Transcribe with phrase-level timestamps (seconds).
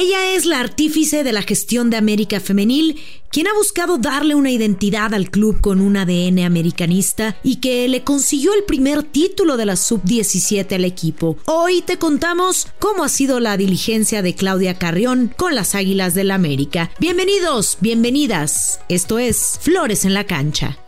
[0.00, 2.98] Ella es la artífice de la gestión de América Femenil,
[3.30, 8.02] quien ha buscado darle una identidad al club con un ADN americanista y que le
[8.02, 11.36] consiguió el primer título de la sub-17 al equipo.
[11.44, 16.28] Hoy te contamos cómo ha sido la diligencia de Claudia Carrión con las Águilas del
[16.28, 16.90] la América.
[16.98, 18.80] Bienvenidos, bienvenidas.
[18.88, 20.78] Esto es Flores en la Cancha.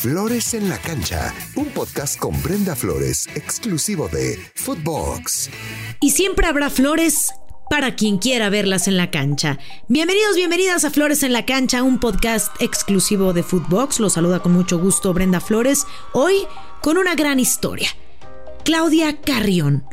[0.00, 5.48] Flores en la Cancha, un podcast con Brenda Flores, exclusivo de Footbox.
[6.00, 7.28] Y siempre habrá flores
[7.68, 9.58] para quien quiera verlas en la cancha.
[9.88, 14.00] Bienvenidos, bienvenidas a Flores en la Cancha, un podcast exclusivo de Footbox.
[14.00, 16.46] Los saluda con mucho gusto Brenda Flores, hoy
[16.80, 17.88] con una gran historia.
[18.64, 19.84] Claudia Carrión,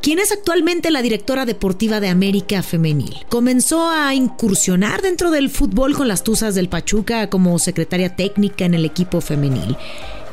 [0.00, 3.26] quien es actualmente la directora deportiva de América Femenil.
[3.28, 8.74] Comenzó a incursionar dentro del fútbol con las Tuzas del Pachuca como secretaria técnica en
[8.74, 9.76] el equipo femenil,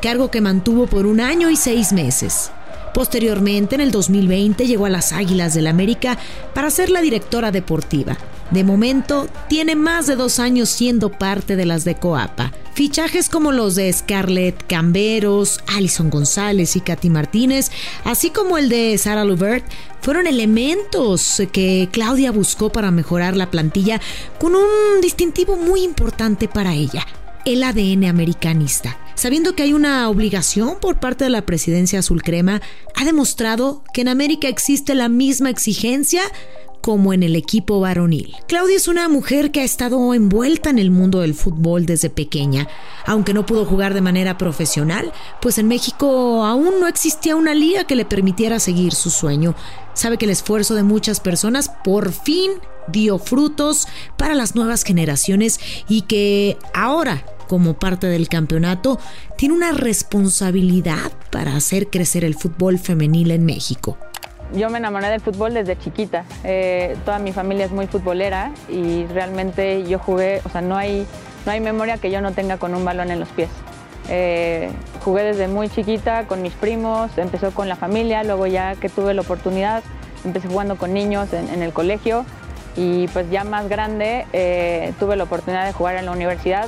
[0.02, 2.52] cargo que mantuvo por un año y seis meses.
[2.96, 6.18] Posteriormente, en el 2020, llegó a las Águilas del América
[6.54, 8.18] para ser la directora deportiva.
[8.52, 12.54] De momento, tiene más de dos años siendo parte de las de Coapa.
[12.74, 17.70] Fichajes como los de Scarlett Camberos, Alison González y Katy Martínez,
[18.06, 19.66] así como el de Sara Lubert,
[20.00, 24.00] fueron elementos que Claudia buscó para mejorar la plantilla
[24.40, 27.06] con un distintivo muy importante para ella,
[27.46, 32.62] el ADN americanista sabiendo que hay una obligación por parte de la presidencia azul crema,
[32.96, 36.22] ha demostrado que en América existe la misma exigencia
[36.82, 38.36] como en el equipo varonil.
[38.48, 42.68] Claudia es una mujer que ha estado envuelta en el mundo del fútbol desde pequeña,
[43.08, 47.86] aunque no pudo jugar de manera profesional, pues en México aún no existía una liga
[47.86, 49.56] que le permitiera seguir su sueño.
[49.96, 52.52] Sabe que el esfuerzo de muchas personas por fin
[52.88, 59.00] dio frutos para las nuevas generaciones y que ahora como parte del campeonato,
[59.38, 63.98] tiene una responsabilidad para hacer crecer el fútbol femenil en México.
[64.54, 66.24] Yo me enamoré del fútbol desde chiquita.
[66.44, 71.06] Eh, toda mi familia es muy futbolera y realmente yo jugué, o sea, no hay,
[71.46, 73.50] no hay memoria que yo no tenga con un balón en los pies.
[74.08, 74.70] Eh,
[75.04, 79.14] jugué desde muy chiquita con mis primos, empezó con la familia, luego ya que tuve
[79.16, 79.84] la oportunidad,
[80.24, 82.26] empecé jugando con niños en, el colegio
[82.76, 86.68] y pues ya más grande eh, tuve la oportunidad de jugar en la universidad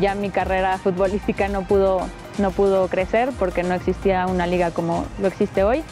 [0.00, 2.00] ya mi carrera futbolística no pudo,
[2.38, 5.82] no pudo crecer porque no existía una liga como lo existe hoy,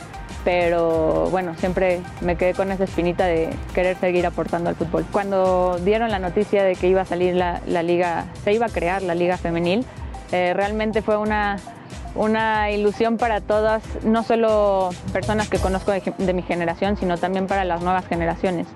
[0.45, 5.07] pero bueno, siempre me quedé con esa espinita de querer seguir aportando al fútbol.
[5.11, 9.03] Cuando dieron la noticia de que iba a salir la, liga, se iba a crear
[9.03, 9.85] la liga femenil,
[10.33, 11.57] eh, realmente fue una,
[12.15, 17.65] una ilusión para todas, no solo personas que conozco de mi generación, sino también para
[17.65, 18.67] las nuevas generaciones.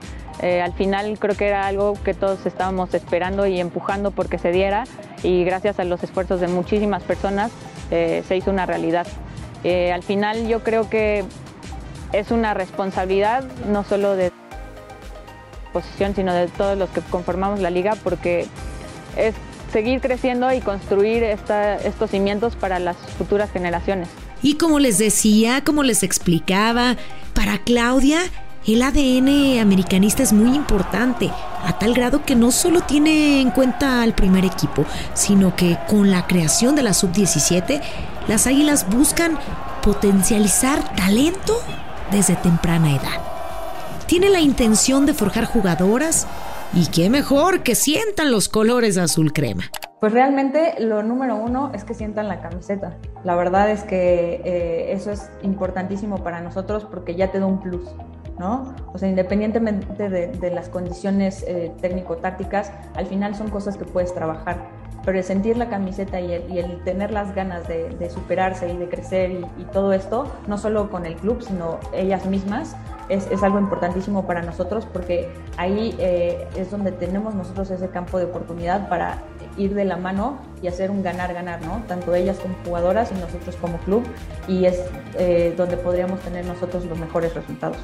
[0.41, 4.53] Eh, al final creo que era algo que todos estábamos esperando y empujando porque se
[4.53, 4.85] diera
[5.23, 7.51] y gracias a los esfuerzos de muchísimas personas
[7.91, 9.07] eh, se hizo una realidad.
[9.65, 11.25] Eh, al final yo creo que
[12.13, 14.33] es una responsabilidad no solo de
[15.73, 18.47] posición sino de todos los que conformamos la liga porque
[19.17, 19.35] es
[19.73, 24.09] seguir creciendo y construir estos cimientos para las futuras generaciones.
[24.43, 26.97] Y como les decía, como les explicaba,
[27.35, 28.21] para Claudia
[28.75, 31.31] el ADN americanista es muy importante,
[31.65, 34.85] a tal grado que no solo tiene en cuenta al primer equipo,
[35.15, 37.81] sino que con la creación de la sub-17,
[38.27, 39.39] las Águilas buscan
[39.83, 41.55] potencializar talento
[42.11, 43.23] desde temprana edad.
[44.07, 46.27] Tiene la intención de forjar jugadoras
[46.75, 49.65] y qué mejor que sientan los colores azul crema.
[50.01, 52.97] Pues realmente lo número uno es que sientan la camiseta.
[53.25, 57.61] La verdad es que eh, eso es importantísimo para nosotros porque ya te da un
[57.61, 57.83] plus.
[58.39, 58.75] ¿No?
[58.93, 64.57] O sea, independientemente de, las condiciones eh, técnico-tácticas, al final son cosas que puedes trabajar.
[65.05, 69.31] Pero el sentir la camiseta y el, tener las ganas de, superarse y de crecer
[69.31, 72.77] y, todo esto, no solo con el club, sino ellas mismas,
[73.09, 78.27] es, algo importantísimo para nosotros porque ahí eh, es donde tenemos nosotros ese campo de
[78.27, 79.23] oportunidad para
[79.59, 81.83] ir de la mano y hacer un ganar-ganar, ¿no?
[81.87, 84.05] Tanto ellas como jugadoras y nosotros como club,
[84.47, 84.77] y es
[85.19, 87.77] eh, donde podríamos tener nosotros los mejores resultados.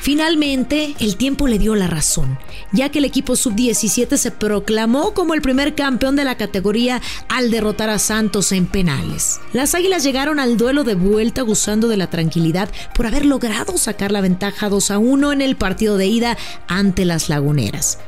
[0.00, 2.38] Finalmente, el tiempo le dio la razón,
[2.72, 7.50] ya que el equipo sub-17 se proclamó como el primer campeón de la categoría al
[7.50, 9.40] derrotar a Santos en penales.
[9.52, 14.12] Las Águilas llegaron al duelo de vuelta gozando de la tranquilidad por haber logrado sacar
[14.12, 16.36] la ventaja 2 a 1 en el partido de ida
[16.68, 17.98] ante las Laguneras.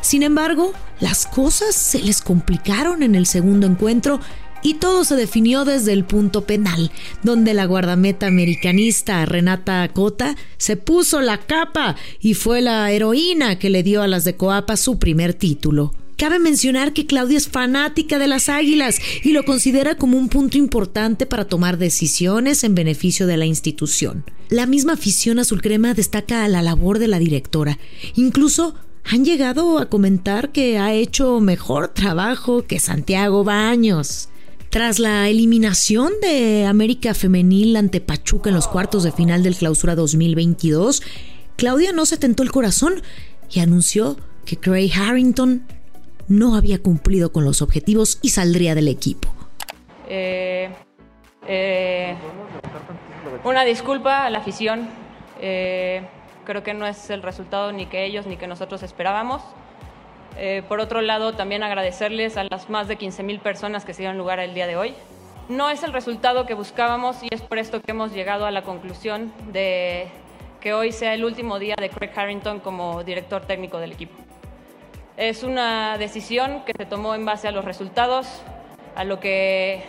[0.00, 4.20] Sin embargo, las cosas se les complicaron en el segundo encuentro
[4.62, 6.90] y todo se definió desde el punto penal,
[7.22, 13.70] donde la guardameta americanista Renata Cota se puso la capa y fue la heroína que
[13.70, 15.92] le dio a las de Coapa su primer título.
[16.16, 20.56] Cabe mencionar que Claudia es fanática de las águilas y lo considera como un punto
[20.56, 24.24] importante para tomar decisiones en beneficio de la institución.
[24.48, 27.78] La misma afición azul crema destaca a la labor de la directora.
[28.14, 28.74] Incluso
[29.08, 34.28] han llegado a comentar que ha hecho mejor trabajo que Santiago Baños.
[34.70, 39.94] Tras la eliminación de América Femenil ante Pachuca en los cuartos de final del Clausura
[39.94, 41.02] 2022,
[41.56, 43.00] Claudia no se tentó el corazón
[43.50, 45.66] y anunció que Craig Harrington
[46.28, 49.32] no había cumplido con los objetivos y saldría del equipo.
[50.08, 50.68] Eh,
[51.46, 52.16] eh,
[53.44, 54.88] una disculpa a la afición.
[55.40, 56.02] Eh,
[56.46, 59.42] creo que no es el resultado ni que ellos ni que nosotros esperábamos.
[60.38, 64.16] Eh, por otro lado, también agradecerles a las más de 15.000 personas que se dieron
[64.16, 64.94] lugar el día de hoy.
[65.48, 68.62] No es el resultado que buscábamos y es por esto que hemos llegado a la
[68.62, 70.08] conclusión de
[70.60, 74.14] que hoy sea el último día de Craig Harrington como director técnico del equipo.
[75.16, 78.42] Es una decisión que se tomó en base a los resultados,
[78.94, 79.84] a lo que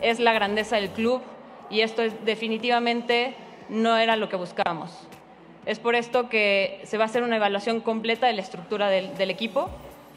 [0.00, 1.22] es la grandeza del club
[1.70, 3.34] y esto es, definitivamente
[3.68, 5.06] no era lo que buscábamos.
[5.66, 9.30] Es por esto que se va a hacer una evaluación completa de la estructura del,
[9.30, 9.68] equipo,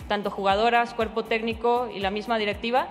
[0.08, 2.88] tanto jugadoras, cuerpo técnico y la misma directiva,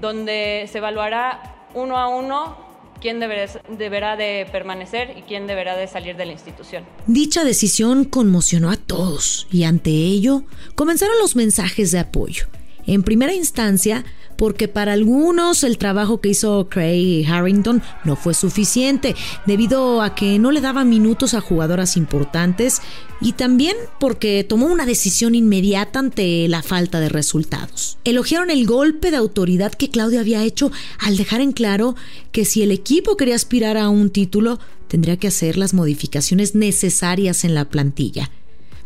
[0.00, 2.56] donde se evaluará uno a uno
[3.00, 6.84] quién deberá, de permanecer y quién deberá de salir de la institución.
[7.06, 10.44] Dicha decisión conmocionó a todos y ante ello
[10.76, 12.46] comenzaron los mensajes de apoyo.
[12.86, 14.04] En primera instancia,
[14.40, 19.14] porque para algunos el trabajo que hizo Craig Harrington no fue suficiente,
[19.44, 22.80] debido a que no le daba minutos a jugadoras importantes
[23.20, 27.98] y también porque tomó una decisión inmediata ante la falta de resultados.
[28.04, 31.94] Elogiaron el golpe de autoridad que Claudio había hecho al dejar en claro
[32.32, 34.58] que si el equipo quería aspirar a un título,
[34.88, 38.30] tendría que hacer las modificaciones necesarias en la plantilla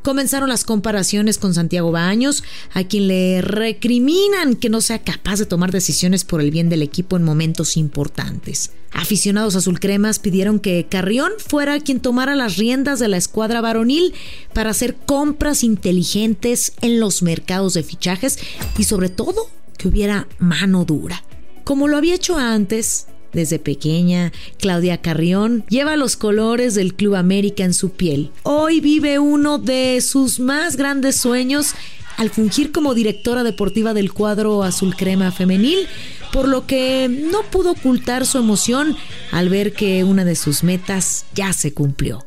[0.05, 5.47] Comenzaron las comparaciones con Santiago Baños, a quien le recriminan que no sea capaz de
[5.47, 8.73] tomar decisiones por el bien del equipo en momentos importantes.
[8.93, 14.13] Aficionados azulcremas pidieron que Carrión fuera quien tomara las riendas de la escuadra varonil
[14.53, 18.39] para hacer compras inteligentes en los mercados de fichajes
[18.77, 19.49] y sobre todo
[19.79, 21.25] que hubiera mano dura.
[21.65, 27.65] Como lo había hecho antes, desde pequeña, Claudia Carrión lleva los colores del Club América
[27.65, 28.31] en su piel.
[28.45, 31.75] Hoy vive uno de sus más grandes sueños
[32.17, 35.87] al fungir como directora deportiva del cuadro azul crema femenil,
[36.33, 38.97] por lo que no pudo ocultar su emoción
[39.33, 42.25] al ver que una de sus metas ya se cumplió.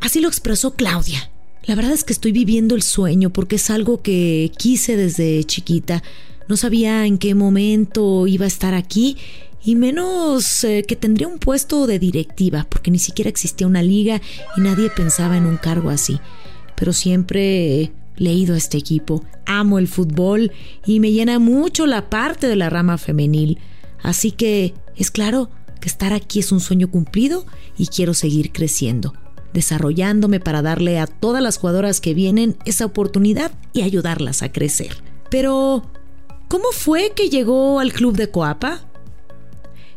[0.00, 1.30] Así lo expresó Claudia.
[1.64, 6.02] La verdad es que estoy viviendo el sueño porque es algo que quise desde chiquita.
[6.48, 9.16] No sabía en qué momento iba a estar aquí
[9.62, 14.20] y menos eh, que tendría un puesto de directiva, porque ni siquiera existía una liga
[14.56, 16.20] y nadie pensaba en un cargo así.
[16.74, 20.52] Pero siempre he leído a este equipo, amo el fútbol
[20.86, 23.58] y me llena mucho la parte de la rama femenil.
[24.02, 25.50] Así que es claro
[25.80, 27.44] que estar aquí es un sueño cumplido
[27.76, 29.12] y quiero seguir creciendo,
[29.52, 34.96] desarrollándome para darle a todas las jugadoras que vienen esa oportunidad y ayudarlas a crecer.
[35.30, 35.90] Pero,
[36.48, 38.80] ¿Cómo fue que llegó al club de Coapa?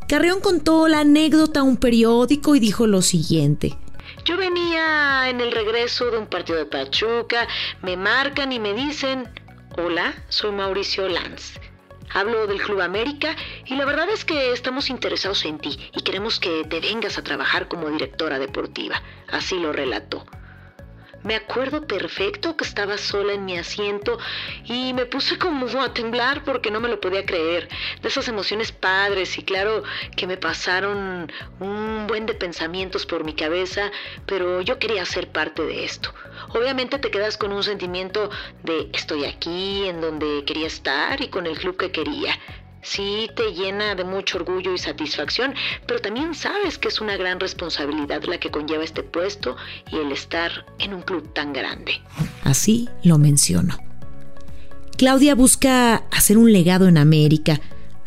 [0.09, 3.77] Carrión contó la anécdota a un periódico y dijo lo siguiente.
[4.25, 7.47] Yo venía en el regreso de un partido de Pachuca,
[7.81, 9.29] me marcan y me dicen,
[9.77, 11.53] hola, soy Mauricio Lanz.
[12.13, 16.41] Hablo del Club América y la verdad es que estamos interesados en ti y queremos
[16.41, 19.01] que te vengas a trabajar como directora deportiva.
[19.29, 20.25] Así lo relató.
[21.23, 24.17] Me acuerdo perfecto que estaba sola en mi asiento
[24.65, 27.69] y me puse como a temblar porque no me lo podía creer.
[28.01, 29.83] De esas emociones padres y claro
[30.15, 33.91] que me pasaron un buen de pensamientos por mi cabeza,
[34.25, 36.11] pero yo quería ser parte de esto.
[36.49, 38.31] Obviamente te quedas con un sentimiento
[38.63, 42.35] de estoy aquí, en donde quería estar y con el club que quería
[42.81, 45.53] sí te llena de mucho orgullo y satisfacción,
[45.85, 49.55] pero también sabes que es una gran responsabilidad la que conlleva este puesto
[49.91, 51.93] y el estar en un club tan grande.
[52.43, 53.77] Así lo menciono.
[54.97, 57.59] Claudia busca hacer un legado en América.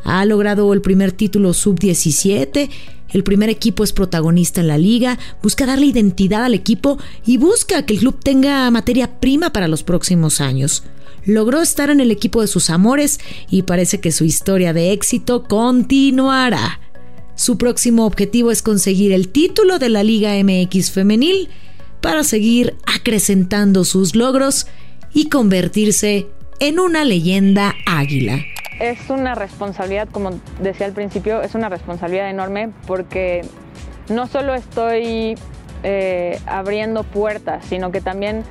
[0.04, 2.70] Ha logrado el primer título sub-17,
[3.10, 7.86] el primer equipo es protagonista en la liga, busca darle identidad al equipo y busca
[7.86, 10.84] que el club tenga materia prima para los próximos años
[11.24, 15.44] logró estar en el equipo de sus amores y parece que su historia de éxito
[15.44, 16.80] continuará.
[17.34, 21.48] Su próximo objetivo es conseguir el título de la Liga MX femenil
[22.00, 24.66] para seguir acrecentando sus logros
[25.12, 26.26] y convertirse
[26.60, 28.40] en una leyenda águila.
[28.80, 33.42] Es una responsabilidad, como decía al principio, es una responsabilidad enorme porque
[34.08, 35.36] no solo estoy
[35.82, 38.42] eh, abriendo puertas, sino que también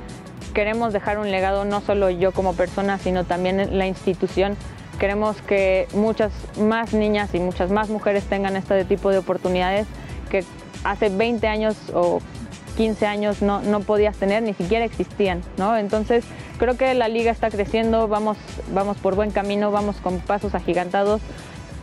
[0.54, 4.56] queremos dejar un legado no solo yo como persona, sino también la institución.
[4.98, 9.86] Queremos que muchas más niñas y muchas más mujeres tengan este tipo de oportunidades
[10.30, 10.44] que
[10.84, 12.20] hace 20 años o
[12.76, 15.76] 15 años no, no podías tener, ni siquiera existían, ¿no?
[15.76, 16.24] Entonces
[16.58, 18.36] creo que la liga está creciendo, vamos,
[18.72, 21.20] vamos por buen camino, vamos con pasos agigantados.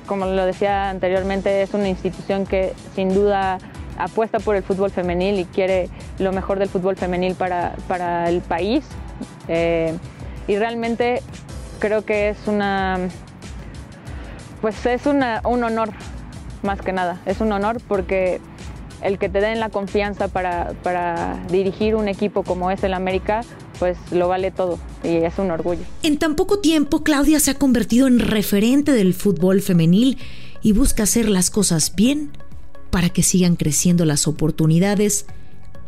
[0.06, 3.60] Como lo decía anteriormente, es una institución que sin duda
[3.98, 5.90] apuesta por el fútbol femenil y quiere
[6.22, 8.86] lo mejor del fútbol femenil para, para el país.
[9.48, 9.94] Eh,
[10.48, 11.22] y realmente
[11.80, 12.98] creo que es una,
[14.62, 15.90] pues es un honor
[16.64, 17.22] más que nada.
[17.26, 18.40] Es un honor porque
[19.02, 23.42] el que te den la confianza para, para dirigir un equipo como es el América,
[23.80, 25.82] pues lo vale todo y es un orgullo.
[26.04, 30.20] En tan poco tiempo, Claudia se ha convertido en referente del fútbol femenil
[30.62, 32.32] y busca hacer las cosas bien
[32.92, 35.26] para que sigan creciendo las oportunidades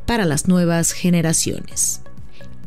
[0.06, 2.02] para las nuevas generaciones.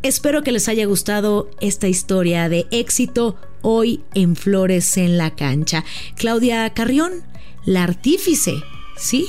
[0.02, 5.84] Espero que les haya gustado esta historia de éxito hoy en Flores en la Cancha.
[6.16, 7.24] Claudia Carrión,
[7.64, 8.54] la artífice,
[8.96, 9.26] ¿sí?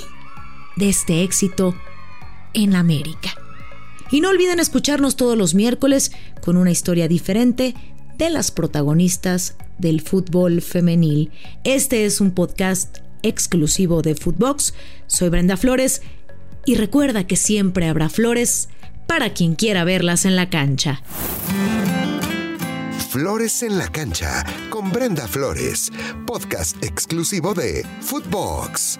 [0.75, 1.75] De este éxito
[2.53, 3.33] en América.
[4.11, 6.11] Y no olviden escucharnos todos los miércoles
[6.41, 7.75] con una historia diferente
[8.17, 11.31] de las protagonistas del fútbol femenil.
[11.63, 14.73] Este es un podcast exclusivo de Footbox.
[15.07, 16.01] Soy Brenda Flores
[16.67, 18.67] y recuerda que siempre habrá flores
[19.07, 21.01] para quien quiera verlas en la cancha.
[23.09, 25.89] Flores en la cancha con Brenda Flores,
[26.25, 28.99] podcast exclusivo de Footbox.